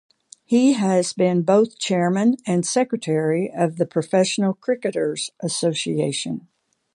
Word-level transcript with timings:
He 0.43 0.73
has 0.73 1.13
been 1.13 1.43
both 1.43 1.77
chairman 1.77 2.37
and 2.47 2.65
secretary 2.65 3.51
of 3.53 3.77
the 3.77 3.85
Professional 3.85 4.55
Cricketers' 4.55 5.29
Association. 5.41 6.47